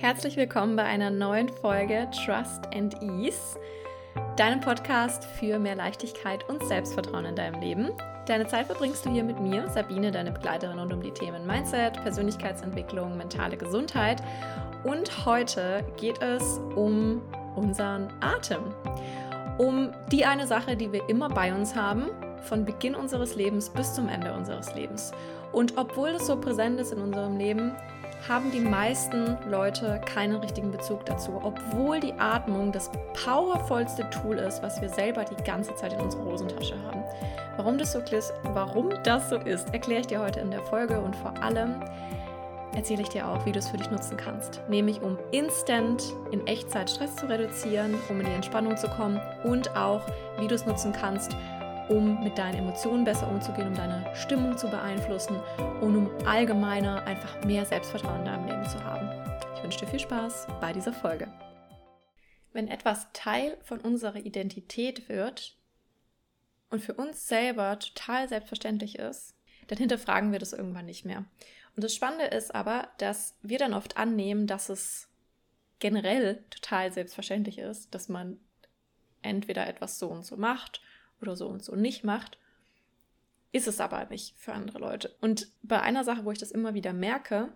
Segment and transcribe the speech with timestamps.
[0.00, 3.58] Herzlich willkommen bei einer neuen Folge Trust and Ease,
[4.36, 7.92] deinem Podcast für mehr Leichtigkeit und Selbstvertrauen in deinem Leben.
[8.26, 11.94] Deine Zeit verbringst du hier mit mir, Sabine, deine Begleiterin rund um die Themen Mindset,
[12.02, 14.22] Persönlichkeitsentwicklung, mentale Gesundheit.
[14.84, 17.22] Und heute geht es um
[17.56, 18.64] unseren Atem.
[19.56, 22.10] Um die eine Sache, die wir immer bei uns haben,
[22.42, 25.12] von Beginn unseres Lebens bis zum Ende unseres Lebens.
[25.52, 27.72] Und obwohl es so präsent ist in unserem Leben,
[28.28, 32.90] haben die meisten Leute keinen richtigen Bezug dazu, obwohl die Atmung das
[33.24, 37.04] powervollste Tool ist, was wir selber die ganze Zeit in unserer Hosentasche haben.
[37.56, 41.00] Warum das so ist, warum das so ist, erkläre ich dir heute in der Folge
[41.00, 41.80] und vor allem
[42.74, 44.60] erzähle ich dir auch, wie du es für dich nutzen kannst.
[44.68, 49.74] Nämlich um instant in Echtzeit Stress zu reduzieren, um in die Entspannung zu kommen und
[49.76, 50.02] auch,
[50.38, 51.34] wie du es nutzen kannst,
[51.88, 55.40] um mit deinen Emotionen besser umzugehen, um deine Stimmung zu beeinflussen
[55.80, 59.08] und um allgemeiner einfach mehr Selbstvertrauen in deinem Leben zu haben.
[59.54, 61.32] Ich wünsche dir viel Spaß bei dieser Folge.
[62.52, 65.56] Wenn etwas Teil von unserer Identität wird
[66.70, 69.34] und für uns selber total selbstverständlich ist,
[69.68, 71.24] dann hinterfragen wir das irgendwann nicht mehr.
[71.76, 75.08] Und das Spannende ist aber, dass wir dann oft annehmen, dass es
[75.78, 78.40] generell total selbstverständlich ist, dass man
[79.22, 80.80] entweder etwas so und so macht
[81.20, 82.38] oder so und so nicht macht,
[83.52, 85.16] ist es aber nicht für andere Leute.
[85.20, 87.52] Und bei einer Sache, wo ich das immer wieder merke,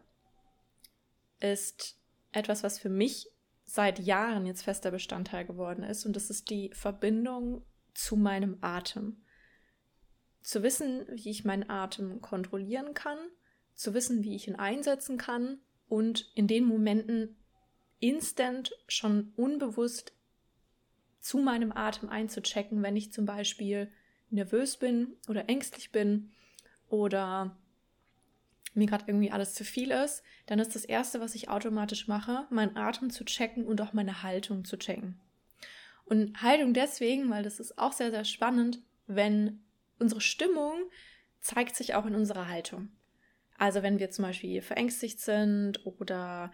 [1.41, 1.98] ist
[2.33, 3.28] etwas, was für mich
[3.64, 6.05] seit Jahren jetzt fester Bestandteil geworden ist.
[6.05, 9.22] Und das ist die Verbindung zu meinem Atem.
[10.42, 13.19] Zu wissen, wie ich meinen Atem kontrollieren kann,
[13.75, 17.36] zu wissen, wie ich ihn einsetzen kann und in den Momenten
[17.98, 20.14] instant schon unbewusst
[21.20, 23.90] zu meinem Atem einzuchecken, wenn ich zum Beispiel
[24.30, 26.30] nervös bin oder ängstlich bin
[26.88, 27.56] oder
[28.74, 32.46] mir gerade irgendwie alles zu viel ist, dann ist das Erste, was ich automatisch mache,
[32.50, 35.20] meinen Atem zu checken und auch meine Haltung zu checken.
[36.04, 39.60] Und Haltung deswegen, weil das ist auch sehr, sehr spannend, wenn
[39.98, 40.75] unsere Stimmung
[41.41, 42.88] zeigt sich auch in unserer Haltung.
[43.58, 46.52] Also wenn wir zum Beispiel verängstigt sind oder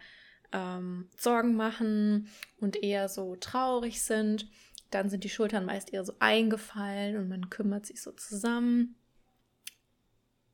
[0.52, 2.28] ähm, Sorgen machen
[2.60, 4.48] und eher so traurig sind,
[4.90, 8.96] dann sind die Schultern meist eher so eingefallen und man kümmert sich so zusammen.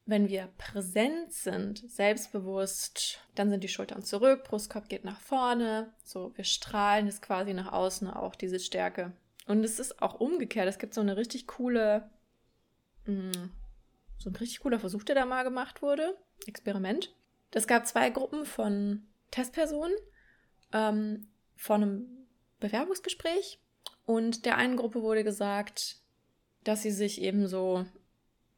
[0.04, 6.32] Wenn wir präsent sind, selbstbewusst, dann sind die Schultern zurück, Brustkorb geht nach vorne, so
[6.34, 9.12] wir strahlen es quasi nach außen auch diese Stärke.
[9.46, 10.68] Und es ist auch umgekehrt.
[10.68, 12.08] Es gibt so eine richtig coole,
[13.06, 13.50] mm,
[14.18, 16.16] so ein richtig cooler Versuch, der da mal gemacht wurde.
[16.46, 17.14] Experiment.
[17.50, 19.96] Es gab zwei Gruppen von Testpersonen
[20.72, 21.26] ähm,
[21.56, 22.26] von einem
[22.60, 23.58] Bewerbungsgespräch
[24.06, 25.96] und der einen Gruppe wurde gesagt,
[26.62, 27.84] dass sie sich eben so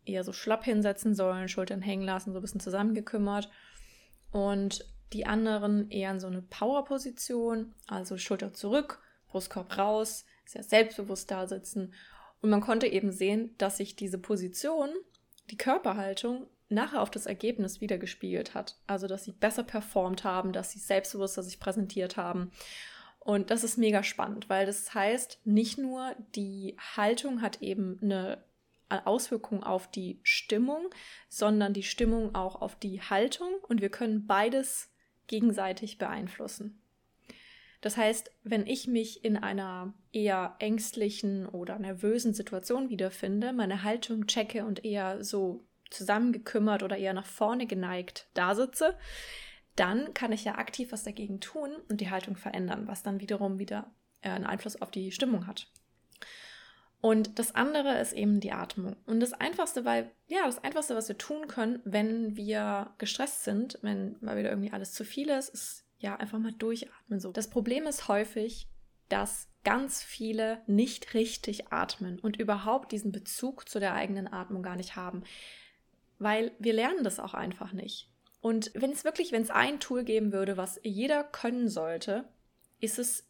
[0.05, 3.51] eher so schlapp hinsetzen sollen, Schultern hängen lassen, so ein bisschen zusammengekümmert.
[4.31, 11.31] Und die anderen eher in so eine Power-Position, also Schulter zurück, Brustkorb raus, sehr selbstbewusst
[11.31, 11.95] da sitzen.
[12.43, 14.91] Und man konnte eben sehen, dass sich diese Position,
[15.51, 18.77] die Körperhaltung, nachher auf das Ergebnis wieder gespiegelt hat.
[18.87, 22.51] Also, dass sie besser performt haben, dass sie selbstbewusster sich präsentiert haben.
[23.21, 28.43] Und das ist mega spannend, weil das heißt, nicht nur die Haltung hat eben eine
[29.07, 30.91] Auswirkung auf die Stimmung,
[31.31, 34.91] sondern die Stimmung auch auf die Haltung und wir können beides
[35.27, 36.81] gegenseitig beeinflussen.
[37.81, 44.27] Das heißt, wenn ich mich in einer eher ängstlichen oder nervösen Situation wiederfinde, meine Haltung
[44.27, 48.97] checke und eher so zusammengekümmert oder eher nach vorne geneigt da sitze,
[49.77, 53.59] dann kann ich ja aktiv was dagegen tun und die Haltung verändern, was dann wiederum
[53.59, 53.91] wieder
[54.23, 55.69] äh, einen Einfluss auf die Stimmung hat.
[57.01, 58.97] Und das andere ist eben die Atmung.
[59.05, 63.79] Und das Einfachste, weil, ja, das Einfachste, was wir tun können, wenn wir gestresst sind,
[63.83, 67.31] wenn mal wieder irgendwie alles zu viel ist, ist ja einfach mal durchatmen so.
[67.31, 68.69] Das Problem ist häufig,
[69.11, 74.77] dass ganz viele nicht richtig atmen und überhaupt diesen Bezug zu der eigenen Atmung gar
[74.77, 75.25] nicht haben.
[76.19, 78.11] Weil wir lernen das auch einfach nicht.
[78.41, 82.25] Und wenn es wirklich, wenn es ein Tool geben würde, was jeder können sollte,
[82.79, 83.27] ist es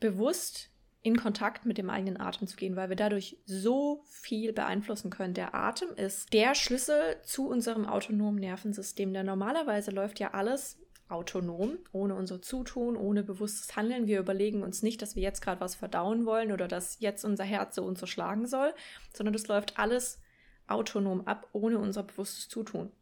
[0.00, 0.70] bewusst
[1.02, 5.34] in Kontakt mit dem eigenen Atem zu gehen, weil wir dadurch so viel beeinflussen können.
[5.34, 9.14] Der Atem ist der Schlüssel zu unserem autonomen Nervensystem.
[9.14, 14.08] Denn normalerweise läuft ja alles autonom, ohne unser Zutun, ohne bewusstes Handeln.
[14.08, 17.44] Wir überlegen uns nicht, dass wir jetzt gerade was verdauen wollen oder dass jetzt unser
[17.44, 18.74] Herz so und so schlagen soll,
[19.14, 20.18] sondern das läuft alles
[20.68, 22.92] autonom ab, ohne unser bewusstes Zutun.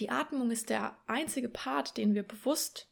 [0.00, 2.88] Die Atmung ist der einzige Part, den wir bewusst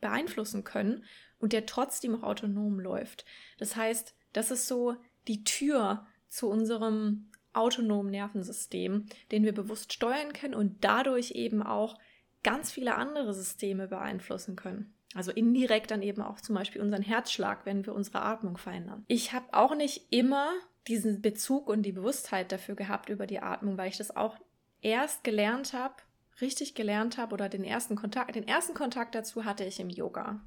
[0.00, 1.04] beeinflussen können
[1.38, 3.24] und der trotzdem auch autonom läuft.
[3.58, 4.96] Das heißt, das ist so
[5.28, 11.98] die Tür zu unserem autonomen Nervensystem, den wir bewusst steuern können und dadurch eben auch
[12.42, 14.94] ganz viele andere Systeme beeinflussen können.
[15.14, 19.04] Also indirekt dann eben auch zum Beispiel unseren Herzschlag, wenn wir unsere Atmung verändern.
[19.06, 20.50] Ich habe auch nicht immer
[20.86, 24.36] diesen Bezug und die Bewusstheit dafür gehabt über die Atmung, weil ich das auch
[24.82, 25.94] erst gelernt habe,
[26.40, 30.40] richtig gelernt habe oder den ersten Kontakt, den ersten Kontakt dazu hatte ich im Yoga.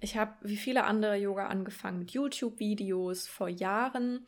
[0.00, 4.26] Ich habe wie viele andere Yoga angefangen mit YouTube-Videos vor Jahren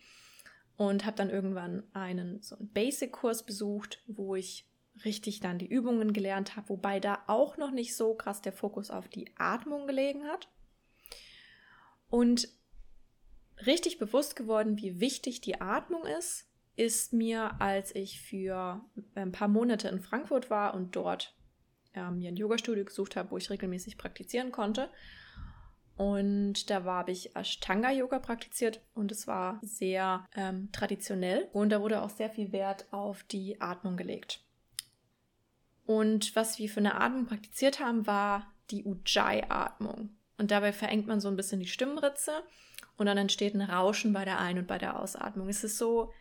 [0.76, 4.66] und habe dann irgendwann einen so einen Basic-Kurs besucht, wo ich
[5.04, 8.90] richtig dann die Übungen gelernt habe, wobei da auch noch nicht so krass der Fokus
[8.90, 10.48] auf die Atmung gelegen hat.
[12.08, 12.48] Und
[13.66, 18.84] richtig bewusst geworden, wie wichtig die Atmung ist, ist mir, als ich für
[19.14, 21.34] ein paar Monate in Frankfurt war und dort
[21.94, 24.90] äh, mir ein Yoga-Studio gesucht habe, wo ich regelmäßig praktizieren konnte.
[25.96, 32.02] Und da habe ich Ashtanga-Yoga praktiziert und es war sehr ähm, traditionell und da wurde
[32.02, 34.40] auch sehr viel Wert auf die Atmung gelegt.
[35.86, 40.16] Und was wir für eine Atmung praktiziert haben, war die Ujjayi-Atmung.
[40.38, 42.42] Und dabei verengt man so ein bisschen die Stimmritze
[42.96, 45.48] und dann entsteht ein Rauschen bei der Ein- und bei der Ausatmung.
[45.48, 46.12] Es ist so,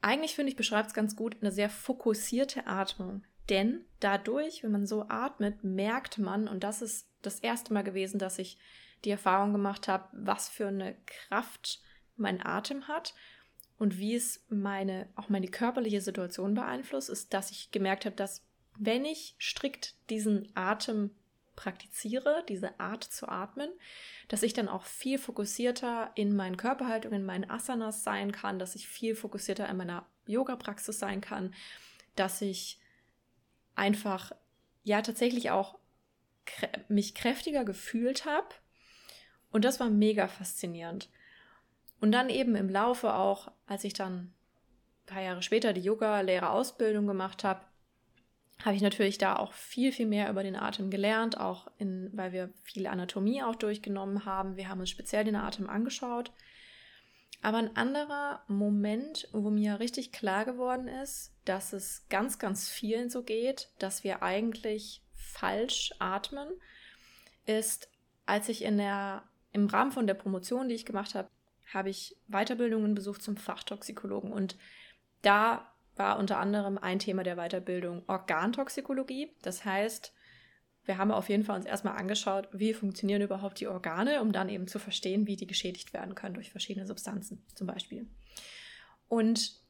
[0.00, 3.24] eigentlich finde ich, beschreibt es ganz gut, eine sehr fokussierte Atmung.
[3.48, 8.18] Denn dadurch, wenn man so atmet, merkt man, und das ist das erste Mal gewesen,
[8.18, 8.58] dass ich
[9.04, 11.80] die Erfahrung gemacht habe, was für eine Kraft
[12.16, 13.14] mein Atem hat
[13.78, 18.44] und wie es meine, auch meine körperliche Situation beeinflusst, ist, dass ich gemerkt habe, dass
[18.78, 21.10] wenn ich strikt diesen Atem
[21.56, 23.70] praktiziere, diese Art zu atmen,
[24.28, 28.76] dass ich dann auch viel fokussierter in meinen Körperhaltung, in meinen Asanas sein kann, dass
[28.76, 31.54] ich viel fokussierter in meiner Yoga-Praxis sein kann,
[32.14, 32.78] dass ich
[33.74, 34.32] einfach
[34.84, 35.78] ja tatsächlich auch
[36.44, 38.48] krä mich kräftiger gefühlt habe.
[39.50, 41.08] Und das war mega faszinierend.
[42.00, 44.34] Und dann eben im Laufe auch, als ich dann ein
[45.06, 47.65] paar Jahre später die Yoga-Lehrerausbildung gemacht habe,
[48.64, 52.32] habe ich natürlich da auch viel, viel mehr über den Atem gelernt, auch in, weil
[52.32, 54.56] wir viel Anatomie auch durchgenommen haben.
[54.56, 56.32] Wir haben uns speziell den Atem angeschaut.
[57.42, 63.10] Aber ein anderer Moment, wo mir richtig klar geworden ist, dass es ganz, ganz vielen
[63.10, 66.48] so geht, dass wir eigentlich falsch atmen,
[67.44, 67.88] ist,
[68.24, 69.22] als ich in der,
[69.52, 71.28] im Rahmen von der Promotion, die ich gemacht habe,
[71.72, 74.32] habe ich Weiterbildungen besucht zum Fachtoxikologen.
[74.32, 74.56] Und
[75.22, 79.32] da war unter anderem ein Thema der Weiterbildung Organtoxikologie.
[79.42, 80.12] Das heißt,
[80.84, 84.48] wir haben auf jeden Fall uns erstmal angeschaut, wie funktionieren überhaupt die Organe, um dann
[84.48, 88.06] eben zu verstehen, wie die geschädigt werden können durch verschiedene Substanzen zum Beispiel.
[89.08, 89.60] Und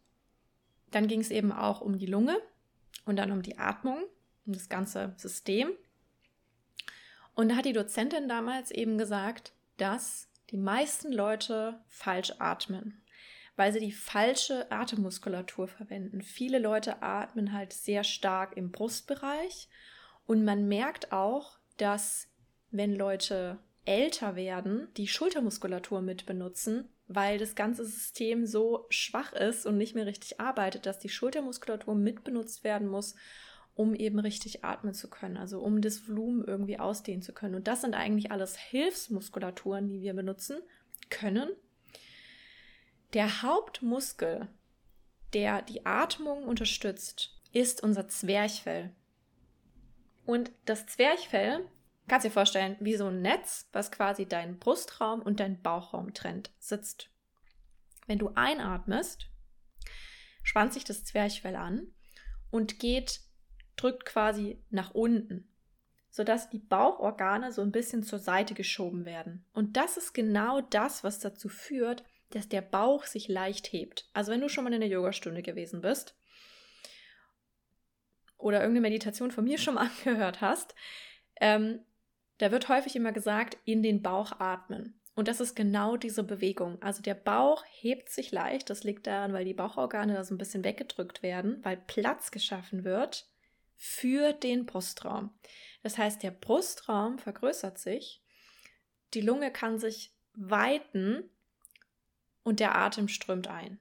[0.90, 2.36] dann ging es eben auch um die Lunge
[3.06, 4.02] und dann um die Atmung,
[4.46, 5.70] um das ganze System.
[7.34, 13.02] Und da hat die Dozentin damals eben gesagt, dass die meisten Leute falsch atmen
[13.56, 16.22] weil sie die falsche Atemmuskulatur verwenden.
[16.22, 19.68] Viele Leute atmen halt sehr stark im Brustbereich
[20.26, 22.28] und man merkt auch, dass
[22.70, 29.64] wenn Leute älter werden, die Schultermuskulatur mit benutzen, weil das ganze System so schwach ist
[29.64, 33.14] und nicht mehr richtig arbeitet, dass die Schultermuskulatur mit benutzt werden muss,
[33.74, 37.54] um eben richtig atmen zu können, also um das Volumen irgendwie ausdehnen zu können.
[37.54, 40.58] Und das sind eigentlich alles Hilfsmuskulaturen, die wir benutzen
[41.10, 41.50] können,
[43.12, 44.48] der Hauptmuskel,
[45.32, 48.94] der die Atmung unterstützt, ist unser Zwerchfell.
[50.24, 51.68] Und das Zwerchfell,
[52.08, 56.14] kannst du dir vorstellen, wie so ein Netz, was quasi deinen Brustraum und deinen Bauchraum
[56.14, 57.10] trennt, sitzt.
[58.06, 59.28] Wenn du einatmest,
[60.42, 61.88] spannt sich das Zwerchfell an
[62.50, 63.20] und geht,
[63.76, 65.48] drückt quasi nach unten,
[66.10, 69.44] sodass die Bauchorgane so ein bisschen zur Seite geschoben werden.
[69.52, 72.04] Und das ist genau das, was dazu führt,
[72.36, 74.08] dass der Bauch sich leicht hebt.
[74.12, 76.14] Also wenn du schon mal in einer Yogastunde gewesen bist
[78.36, 80.74] oder irgendeine Meditation von mir schon mal angehört hast,
[81.40, 81.80] ähm,
[82.38, 85.00] da wird häufig immer gesagt, in den Bauch atmen.
[85.14, 86.80] Und das ist genau diese Bewegung.
[86.82, 88.68] Also der Bauch hebt sich leicht.
[88.68, 92.84] Das liegt daran, weil die Bauchorgane da so ein bisschen weggedrückt werden, weil Platz geschaffen
[92.84, 93.26] wird
[93.76, 95.30] für den Brustraum.
[95.82, 98.22] Das heißt, der Brustraum vergrößert sich,
[99.14, 101.30] die Lunge kann sich weiten
[102.46, 103.80] und der Atem strömt ein.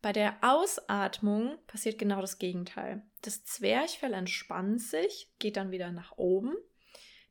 [0.00, 3.02] Bei der Ausatmung passiert genau das Gegenteil.
[3.22, 6.54] Das Zwerchfell entspannt sich, geht dann wieder nach oben,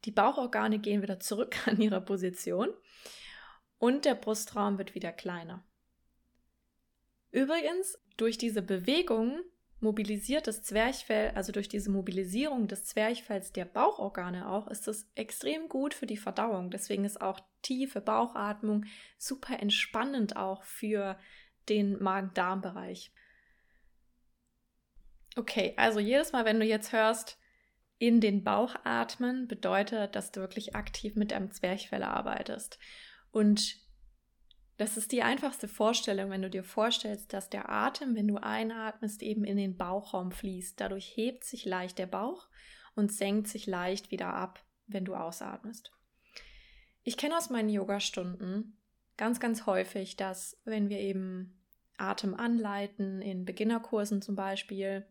[0.03, 2.74] die Bauchorgane gehen wieder zurück an ihre Position
[3.77, 5.65] und der Brustraum wird wieder kleiner.
[7.31, 9.39] Übrigens, durch diese Bewegung
[9.79, 15.69] mobilisiert das Zwerchfell, also durch diese Mobilisierung des Zwerchfells der Bauchorgane auch, ist das extrem
[15.69, 16.72] gut für die Verdauung.
[16.72, 18.86] Deswegen ist auch tiefe Bauchatmung
[19.17, 21.17] super entspannend auch für
[21.69, 23.12] den Magen-Darm-Bereich.
[25.36, 27.38] Okay, also jedes Mal, wenn du jetzt hörst,
[28.00, 32.79] in den Bauch atmen bedeutet, dass du wirklich aktiv mit deinem Zwerchfell arbeitest.
[33.31, 33.77] Und
[34.77, 39.24] das ist die einfachste Vorstellung, wenn du dir vorstellst, dass der Atem, wenn du einatmest,
[39.24, 40.79] eben in den Bauchraum fließt.
[40.79, 42.48] Dadurch hebt sich leicht der Bauch
[42.96, 45.91] und senkt sich leicht wieder ab, wenn du ausatmest.
[47.03, 48.77] Ich kenne aus meinen Yoga-Stunden
[49.17, 51.60] ganz, ganz häufig, dass wenn wir eben
[51.98, 55.07] Atem anleiten, in Beginnerkursen zum Beispiel,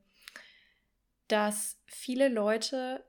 [1.26, 3.04] dass viele Leute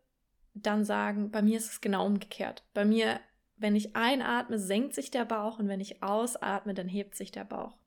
[0.53, 2.63] dann sagen, bei mir ist es genau umgekehrt.
[2.73, 3.19] Bei mir,
[3.57, 7.43] wenn ich einatme, senkt sich der Bauch und wenn ich ausatme, dann hebt sich der
[7.43, 7.77] Bauch.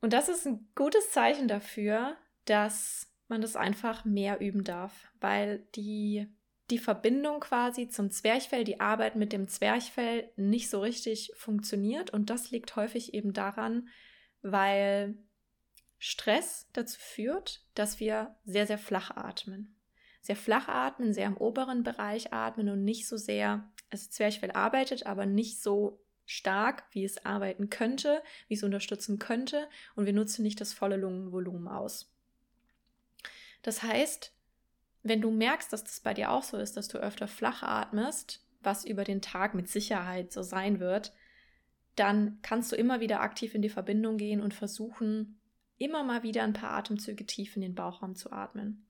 [0.00, 5.66] Und das ist ein gutes Zeichen dafür, dass man das einfach mehr üben darf, weil
[5.74, 6.28] die,
[6.70, 12.10] die Verbindung quasi zum Zwerchfell, die Arbeit mit dem Zwerchfell nicht so richtig funktioniert.
[12.10, 13.88] Und das liegt häufig eben daran,
[14.42, 15.18] weil
[15.98, 19.75] Stress dazu führt, dass wir sehr, sehr flach atmen.
[20.26, 25.06] Sehr flach atmen, sehr im oberen Bereich atmen und nicht so sehr, also Zwerchfell arbeitet,
[25.06, 30.42] aber nicht so stark, wie es arbeiten könnte, wie es unterstützen könnte und wir nutzen
[30.42, 32.12] nicht das volle Lungenvolumen aus.
[33.62, 34.32] Das heißt,
[35.04, 38.44] wenn du merkst, dass das bei dir auch so ist, dass du öfter flach atmest,
[38.62, 41.12] was über den Tag mit Sicherheit so sein wird,
[41.94, 45.38] dann kannst du immer wieder aktiv in die Verbindung gehen und versuchen,
[45.78, 48.85] immer mal wieder ein paar Atemzüge tief in den Bauchraum zu atmen.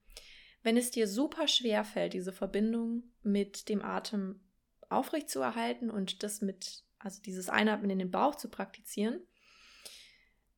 [0.67, 4.41] Wenn es dir super schwer fällt, diese Verbindung mit dem Atem
[4.89, 9.21] aufrecht zu erhalten und das mit, also dieses Einatmen in den Bauch zu praktizieren,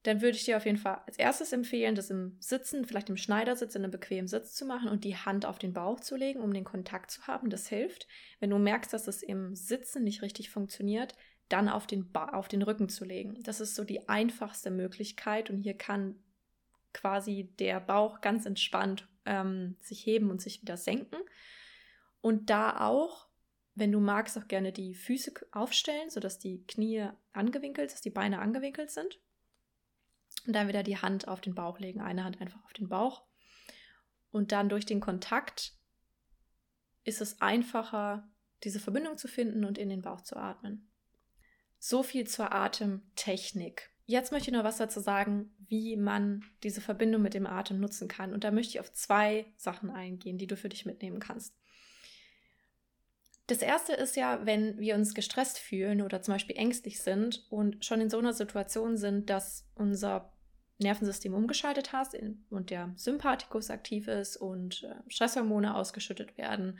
[0.02, 3.18] dann würde ich dir auf jeden Fall als erstes empfehlen, das im Sitzen, vielleicht im
[3.18, 6.40] Schneidersitz, in einem bequemen Sitz zu machen und die Hand auf den Bauch zu legen,
[6.40, 7.52] um den Kontakt zu haben.
[7.52, 8.08] Das hilft.
[8.40, 11.14] Wenn du merkst, dass es im Sitzen nicht richtig funktioniert,
[11.50, 13.38] dann auf den, ba auf den Rücken zu legen.
[13.44, 16.16] Das ist so die einfachste Möglichkeit und hier kann
[16.94, 21.18] quasi der Bauch ganz entspannt ähm, sich heben und sich wieder senken.
[22.22, 23.28] Und da auch,
[23.76, 28.40] wenn du magst, auch gerne die Füße aufstellen, sodass die Knie angewinkelt, dass die Beine
[28.40, 29.20] angewinkelt sind.
[30.46, 33.24] Und dann wieder die Hand auf den Bauch legen, eine Hand einfach auf den Bauch.
[34.32, 35.74] Und dann durch den Kontakt
[37.04, 38.30] ist es einfacher,
[38.64, 40.90] diese Verbindung zu finden und in den Bauch zu atmen.
[41.80, 43.90] So viel zur Atemtechnik.
[44.10, 48.08] Jetzt möchte ich noch was dazu sagen, wie man diese Verbindung mit dem Atem nutzen
[48.08, 48.34] kann.
[48.34, 51.54] Und da möchte ich auf zwei Sachen eingehen, die du für dich mitnehmen kannst.
[53.46, 57.86] Das erste ist ja, wenn wir uns gestresst fühlen oder zum Beispiel ängstlich sind und
[57.86, 60.34] schon in so einer Situation sind, dass unser
[60.80, 62.18] Nervensystem umgeschaltet hast
[62.50, 66.80] und der Sympathikus aktiv ist und äh, Stresshormone ausgeschüttet werden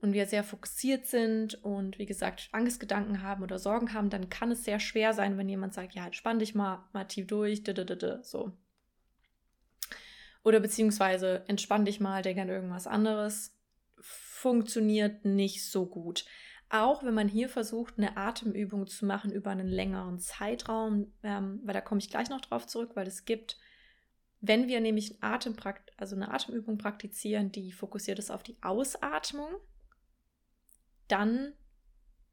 [0.00, 4.50] und wir sehr fokussiert sind und wie gesagt Angstgedanken haben oder Sorgen haben, dann kann
[4.50, 7.62] es sehr schwer sein, wenn jemand sagt, ja, entspann dich mal, mal tief durch,
[8.22, 8.52] so.
[10.44, 13.56] Oder beziehungsweise entspann dich mal, denk an irgendwas anderes.
[14.00, 16.24] Funktioniert nicht so gut.
[16.68, 21.74] Auch wenn man hier versucht, eine Atemübung zu machen über einen längeren Zeitraum, ähm, weil
[21.74, 23.58] da komme ich gleich noch drauf zurück, weil es gibt,
[24.40, 29.48] wenn wir nämlich Atemprakt also eine Atemübung praktizieren, die fokussiert ist auf die Ausatmung,
[31.08, 31.52] dann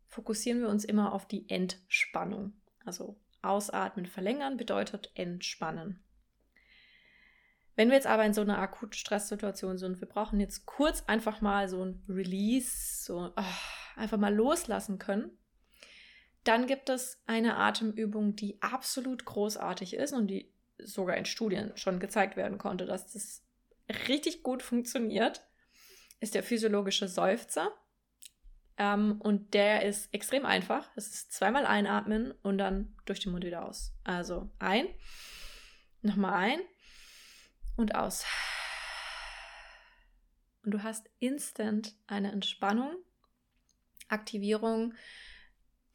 [0.08, 2.54] fokussieren wir uns immer auf die Entspannung.
[2.86, 6.04] Also ausatmen, verlängern bedeutet entspannen.
[7.76, 11.42] Wenn wir jetzt aber in so einer akuten Stresssituation sind, wir brauchen jetzt kurz einfach
[11.42, 13.44] mal so ein Release, so oh,
[13.96, 15.32] einfach mal loslassen können,
[16.44, 22.00] dann gibt es eine Atemübung, die absolut großartig ist und die sogar in Studien schon
[22.00, 23.44] gezeigt werden konnte, dass das
[24.08, 25.46] richtig gut funktioniert,
[26.20, 27.72] ist der physiologische Seufzer.
[28.78, 30.90] Ähm, und der ist extrem einfach.
[30.96, 33.94] Es ist zweimal einatmen und dann durch den Mund wieder aus.
[34.04, 34.88] Also ein,
[36.02, 36.60] nochmal ein
[37.76, 38.26] und aus.
[40.64, 42.96] Und du hast instant eine Entspannung,
[44.08, 44.94] Aktivierung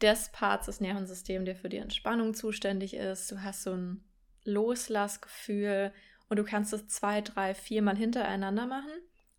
[0.01, 3.33] des Parts des Nervensystems, der für die Entspannung zuständig ist.
[3.33, 4.05] Du hast so ein
[4.45, 5.93] Loslassgefühl
[6.29, 8.91] und du kannst es zwei, drei, viermal hintereinander machen.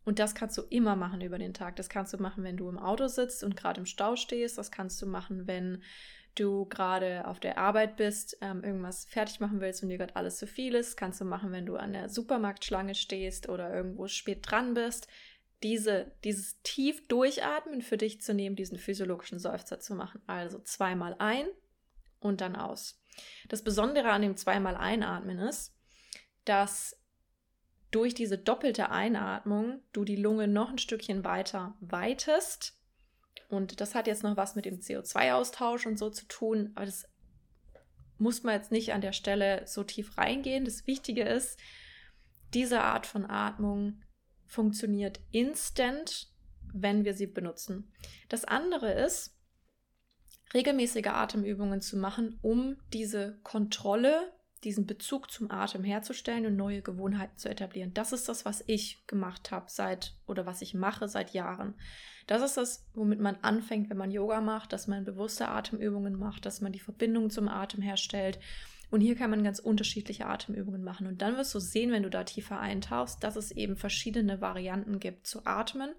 [0.09, 1.75] Und das kannst du immer machen über den Tag.
[1.75, 4.57] Das kannst du machen, wenn du im Auto sitzt und gerade im Stau stehst.
[4.57, 5.83] Das kannst du machen, wenn
[6.33, 10.37] du gerade auf der Arbeit bist, ähm, irgendwas fertig machen willst und dir gerade alles
[10.37, 10.97] zu viel ist.
[10.97, 15.07] Kannst du machen, wenn du an der Supermarktschlange stehst oder irgendwo spät dran bist.
[15.61, 20.23] Diese, dieses tief Durchatmen für dich zu nehmen, diesen physiologischen Seufzer zu machen.
[20.25, 21.45] Also zweimal ein
[22.19, 22.99] und dann aus.
[23.47, 25.75] Das Besondere an dem zweimal einatmen ist,
[26.45, 26.98] dass
[27.91, 32.75] durch diese doppelte Einatmung du die Lunge noch ein Stückchen weiter weitest.
[33.49, 37.07] Und das hat jetzt noch was mit dem CO2-Austausch und so zu tun, aber das
[38.19, 40.65] muss man jetzt nicht an der Stelle so tief reingehen.
[40.65, 41.59] Das Wichtige ist,
[42.53, 44.01] diese Art von Atmung
[44.45, 46.27] funktioniert instant,
[46.73, 47.91] wenn wir sie benutzen.
[48.27, 49.35] Das andere ist,
[50.53, 54.31] regelmäßige Atemübungen zu machen, um diese Kontrolle,
[54.63, 57.93] diesen Bezug zum Atem herzustellen und neue Gewohnheiten zu etablieren.
[57.93, 61.75] Das ist das, was ich gemacht habe seit oder was ich mache seit Jahren.
[62.27, 66.45] Das ist das, womit man anfängt, wenn man Yoga macht, dass man bewusste Atemübungen macht,
[66.45, 68.39] dass man die Verbindung zum Atem herstellt.
[68.91, 71.07] Und hier kann man ganz unterschiedliche Atemübungen machen.
[71.07, 74.99] Und dann wirst du sehen, wenn du da tiefer eintauchst, dass es eben verschiedene Varianten
[74.99, 75.91] gibt zu atmen.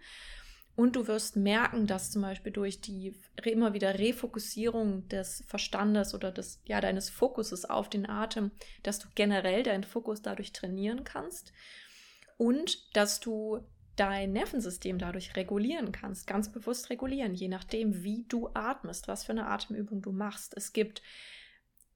[0.81, 6.33] Und du wirst merken, dass zum Beispiel durch die immer wieder Refokussierung des Verstandes oder
[6.33, 8.51] des, ja, deines Fokuses auf den Atem,
[8.83, 11.53] dass du generell deinen Fokus dadurch trainieren kannst
[12.39, 13.61] und dass du
[13.97, 19.33] dein Nervensystem dadurch regulieren kannst, ganz bewusst regulieren, je nachdem, wie du atmest, was für
[19.33, 20.57] eine Atemübung du machst.
[20.57, 21.03] Es gibt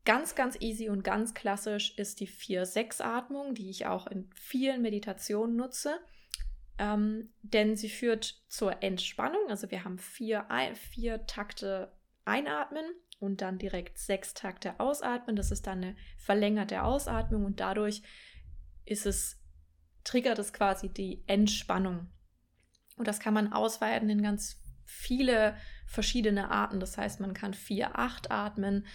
[0.05, 5.57] ganz, ganz easy und ganz klassisch ist die 4-6-Atmung, die ich auch in vielen Meditationen
[5.57, 5.99] nutze
[6.78, 9.49] ähm, denn sie führt zur Entspannung.
[9.49, 11.93] Also wir haben vier, vier Takte
[12.25, 12.85] einatmen
[13.21, 15.37] und dann direkt sechs Takte ausatmen.
[15.37, 18.02] Das ist dann eine verlängerte Ausatmung und dadurch
[18.85, 19.40] ist es,
[20.04, 22.09] triggert es quasi die Entspannung.
[22.97, 26.81] Und das kann man ausweiten in ganz viele verschiedene Arten.
[26.81, 28.87] Das heißt, man kann 4-8 atmen,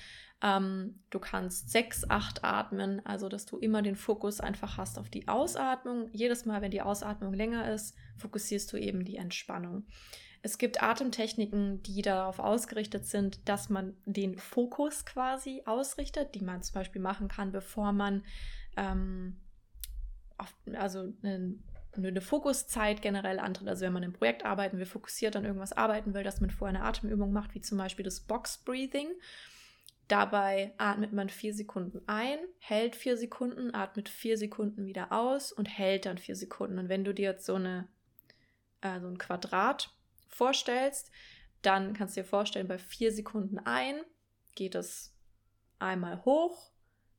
[0.41, 5.09] ähm, du kannst 6, 8 atmen, also dass du immer den Fokus einfach hast auf
[5.09, 6.09] die Ausatmung.
[6.13, 9.85] Jedes Mal, wenn die Ausatmung länger ist, fokussierst du eben die Entspannung.
[10.41, 16.61] Es gibt Atemtechniken, die darauf ausgerichtet sind, dass man den Fokus quasi ausrichtet, die man
[16.61, 18.23] zum Beispiel machen kann, bevor man
[18.77, 19.41] ähm,
[20.37, 21.55] auf, also eine,
[21.97, 23.67] eine Fokuszeit generell antritt.
[23.67, 26.77] Also wenn man im Projekt arbeiten will, fokussiert an irgendwas arbeiten will, dass man vorher
[26.77, 29.09] eine Atemübung macht, wie zum Beispiel das Box Breathing.
[30.09, 35.67] Dabei atmet man vier Sekunden ein, hält vier Sekunden, atmet vier Sekunden wieder aus und
[35.67, 36.79] hält dann vier Sekunden.
[36.79, 37.87] Und wenn du dir jetzt so, eine,
[38.81, 39.93] äh, ein Quadrat
[40.27, 41.11] vorstellst,
[41.61, 44.01] dann kannst du dir vorstellen, bei vier Sekunden ein
[44.55, 45.13] geht es
[45.77, 46.71] einmal hoch,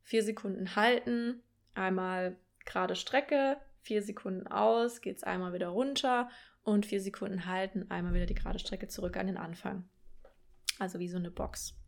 [0.02, 6.28] vier Sekunden halten, einmal gerade Strecke, vier Sekunden aus, geht es einmal wieder runter
[6.64, 9.88] und vier Sekunden halten, einmal wieder die gerade Strecke zurück an den Anfang.
[10.80, 11.79] Also wie so eine Box.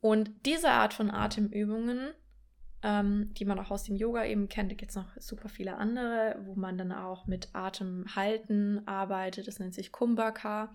[0.00, 2.12] Und diese Art von Atemübungen,
[2.82, 5.76] ähm, die man auch aus dem Yoga eben kennt, da gibt es noch super viele
[5.76, 9.46] andere, wo man dann auch mit Atemhalten arbeitet.
[9.46, 10.74] Das nennt sich Kumbhaka.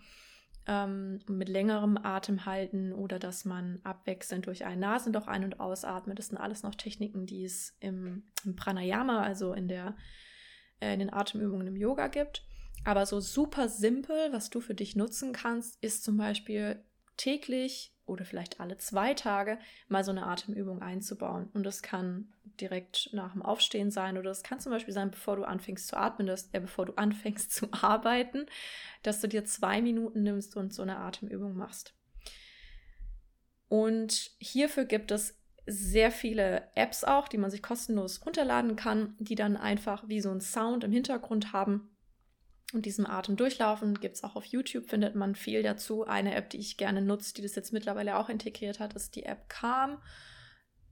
[0.68, 6.18] Ähm, mit längerem Atemhalten oder dass man abwechselnd durch ein Nasenloch ein- und ausatmet.
[6.18, 9.96] Das sind alles noch Techniken, die es im, im Pranayama, also in, der,
[10.80, 12.48] äh, in den Atemübungen im Yoga gibt.
[12.84, 16.84] Aber so super simpel, was du für dich nutzen kannst, ist zum Beispiel
[17.18, 21.50] täglich oder vielleicht alle zwei Tage mal so eine Atemübung einzubauen.
[21.54, 25.36] Und das kann direkt nach dem Aufstehen sein oder das kann zum Beispiel sein, bevor
[25.36, 28.46] du anfängst zu atmen, dass, äh, bevor du anfängst zu arbeiten,
[29.04, 31.94] dass du dir zwei Minuten nimmst und so eine Atemübung machst.
[33.68, 39.34] Und hierfür gibt es sehr viele Apps auch, die man sich kostenlos runterladen kann, die
[39.34, 41.95] dann einfach wie so ein Sound im Hintergrund haben
[42.74, 44.00] und diesem Atem durchlaufen.
[44.00, 46.06] Gibt es auch auf YouTube, findet man viel dazu.
[46.06, 49.24] Eine App, die ich gerne nutze, die das jetzt mittlerweile auch integriert hat, ist die
[49.24, 49.98] App Calm.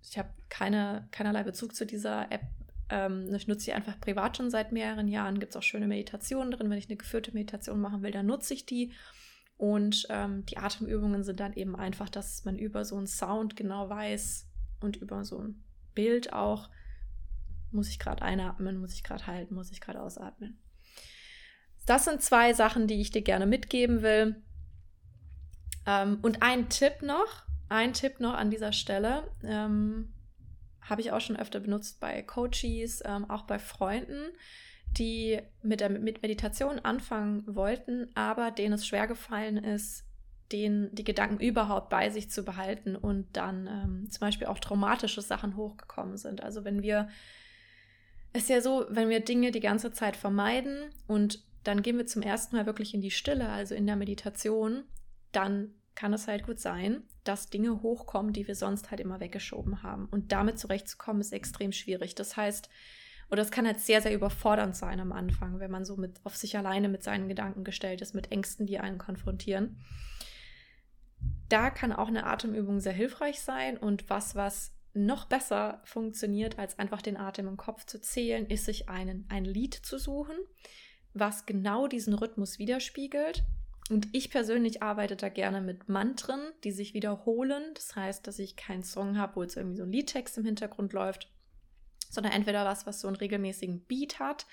[0.01, 2.43] Ich habe keine, keinerlei Bezug zu dieser App.
[2.89, 5.39] Ähm, ich nutze sie einfach privat schon seit mehreren Jahren.
[5.39, 6.69] Gibt es auch schöne Meditationen drin.
[6.69, 8.93] Wenn ich eine geführte Meditation machen will, dann nutze ich die.
[9.57, 13.89] Und ähm, die Atemübungen sind dann eben einfach, dass man über so einen Sound genau
[13.89, 14.47] weiß
[14.81, 15.63] und über so ein
[15.95, 16.69] Bild auch,
[17.71, 20.59] muss ich gerade einatmen, muss ich gerade halten, muss ich gerade ausatmen.
[21.85, 24.41] Das sind zwei Sachen, die ich dir gerne mitgeben will.
[25.85, 30.13] Ähm, und ein Tipp noch, ein Tipp noch an dieser Stelle, ähm,
[30.81, 34.31] habe ich auch schon öfter benutzt bei Coaches, ähm, auch bei Freunden,
[34.91, 40.05] die mit, der, mit Meditation anfangen wollten, aber denen es schwer gefallen ist,
[40.51, 45.21] den, die Gedanken überhaupt bei sich zu behalten und dann ähm, zum Beispiel auch traumatische
[45.21, 46.43] Sachen hochgekommen sind.
[46.43, 47.09] Also wenn wir,
[48.33, 52.05] es ist ja so, wenn wir Dinge die ganze Zeit vermeiden und dann gehen wir
[52.05, 54.83] zum ersten Mal wirklich in die Stille, also in der Meditation,
[55.31, 59.83] dann kann es halt gut sein, dass Dinge hochkommen, die wir sonst halt immer weggeschoben
[59.83, 60.07] haben.
[60.07, 62.15] Und damit zurechtzukommen, ist extrem schwierig.
[62.15, 62.69] Das heißt,
[63.29, 66.35] oder es kann halt sehr, sehr überfordernd sein am Anfang, wenn man so mit auf
[66.35, 69.79] sich alleine mit seinen Gedanken gestellt ist, mit Ängsten, die einen konfrontieren.
[71.49, 76.77] Da kann auch eine Atemübung sehr hilfreich sein und was, was noch besser funktioniert, als
[76.77, 80.35] einfach den Atem im Kopf zu zählen, ist sich einen, ein Lied zu suchen,
[81.13, 83.43] was genau diesen Rhythmus widerspiegelt.
[83.89, 87.73] Und ich persönlich arbeite da gerne mit Mantren, die sich wiederholen.
[87.73, 90.93] Das heißt, dass ich keinen Song habe, wo jetzt irgendwie so ein Liedtext im Hintergrund
[90.93, 91.29] läuft,
[92.09, 94.45] sondern entweder was, was so einen regelmäßigen Beat hat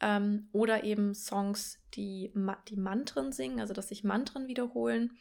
[0.00, 2.32] ähm, oder eben Songs, die,
[2.68, 5.16] die Mantren singen, also dass sich Mantren wiederholen.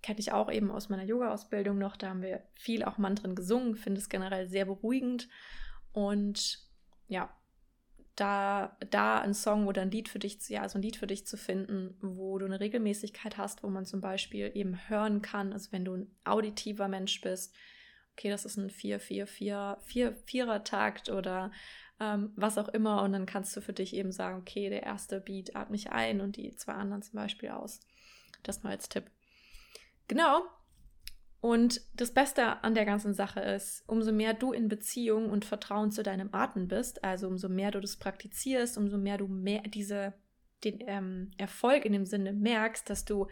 [0.00, 1.96] Kenne ich auch eben aus meiner Yoga-Ausbildung noch.
[1.96, 5.28] Da haben wir viel auch Mantren gesungen, finde es generell sehr beruhigend.
[5.92, 6.58] Und
[7.06, 7.30] ja,
[8.16, 11.26] da, da ein Song oder ein Lied für dich, ja, also ein Lied für dich
[11.26, 15.72] zu finden, wo du eine Regelmäßigkeit hast, wo man zum Beispiel eben hören kann, also
[15.72, 17.54] wenn du ein auditiver Mensch bist,
[18.12, 21.50] okay, das ist ein 4, 4, 4, 4, 4er Takt oder
[22.00, 25.20] ähm, was auch immer und dann kannst du für dich eben sagen, okay, der erste
[25.20, 27.80] Beat atme ich ein und die zwei anderen zum Beispiel aus.
[28.42, 29.10] Das mal als Tipp.
[30.08, 30.42] Genau,
[31.42, 35.90] und das Beste an der ganzen Sache ist, umso mehr du in Beziehung und Vertrauen
[35.90, 40.14] zu deinem Atem bist, also umso mehr du das praktizierst, umso mehr du mehr diese,
[40.62, 43.26] den ähm, Erfolg in dem Sinne merkst, dass du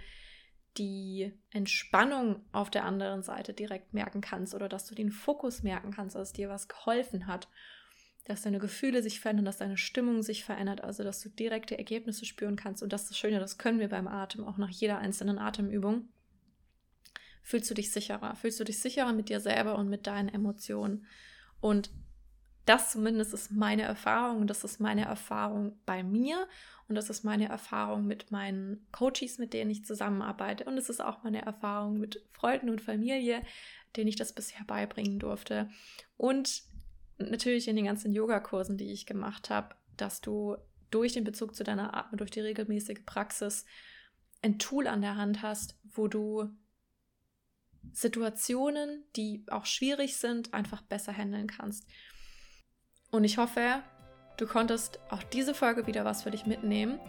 [0.76, 5.92] die Entspannung auf der anderen Seite direkt merken kannst oder dass du den Fokus merken
[5.92, 7.48] kannst, dass dir was geholfen hat,
[8.24, 12.24] dass deine Gefühle sich verändern, dass deine Stimmung sich verändert, also dass du direkte Ergebnisse
[12.24, 12.82] spüren kannst.
[12.82, 16.08] Und das ist das Schöne, das können wir beim Atem, auch nach jeder einzelnen Atemübung
[17.50, 21.04] fühlst du dich sicherer, fühlst du dich sicherer mit dir selber und mit deinen Emotionen.
[21.60, 21.90] Und
[22.64, 26.46] das zumindest ist meine Erfahrung, das ist meine Erfahrung bei mir
[26.88, 31.00] und das ist meine Erfahrung mit meinen Coaches, mit denen ich zusammenarbeite und es ist
[31.00, 33.42] auch meine Erfahrung mit Freunden und Familie,
[33.96, 35.68] denen ich das bisher beibringen durfte.
[36.16, 36.62] Und
[37.18, 40.56] natürlich in den ganzen Yogakursen, die ich gemacht habe, dass du
[40.92, 43.64] durch den Bezug zu deiner Atmung, durch die regelmäßige Praxis
[44.40, 46.48] ein Tool an der Hand hast, wo du
[47.92, 51.86] Situationen, die auch schwierig sind, einfach besser handeln kannst.
[53.10, 53.82] Und ich hoffe,
[54.36, 57.00] du konntest auch diese Folge wieder was für dich mitnehmen.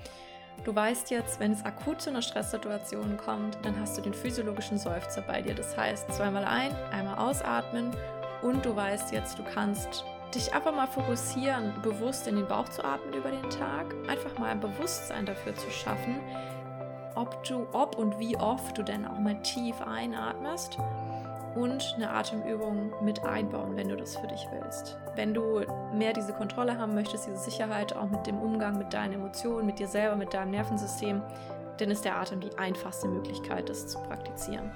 [0.64, 4.78] Du weißt jetzt, wenn es akut zu einer Stresssituation kommt, dann hast du den physiologischen
[4.78, 5.56] Seufzer bei dir.
[5.56, 7.96] Das heißt, zweimal ein, einmal ausatmen
[8.42, 10.04] und du weißt jetzt, du kannst
[10.36, 14.50] dich einfach mal fokussieren, bewusst in den Bauch zu atmen über den Tag, einfach mal
[14.50, 16.20] ein Bewusstsein dafür zu schaffen,
[17.15, 20.78] ob du, ob und wie oft du denn auch mal tief einatmest
[21.56, 24.97] und eine Atemübung mit einbauen, wenn du das für dich willst.
[25.15, 25.62] Wenn du
[25.93, 29.80] mehr diese Kontrolle haben möchtest, diese Sicherheit auch mit dem Umgang mit deinen Emotionen, mit
[29.80, 31.21] dir selber, mit deinem Nervensystem,
[31.78, 34.71] dann ist der Atem die einfachste Möglichkeit, das zu praktizieren.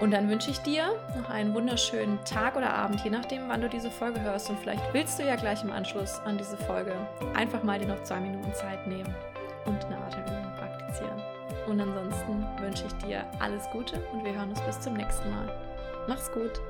[0.00, 3.68] Und dann wünsche ich dir noch einen wunderschönen Tag oder Abend, je nachdem, wann du
[3.68, 4.50] diese Folge hörst.
[4.50, 6.94] Und vielleicht willst du ja gleich im Anschluss an diese Folge
[7.34, 9.14] einfach mal dir noch zwei Minuten Zeit nehmen
[9.64, 11.19] und eine Atemübung praktizieren.
[11.66, 15.48] Und ansonsten wünsche ich dir alles Gute und wir hören uns bis zum nächsten Mal.
[16.08, 16.60] Mach's gut!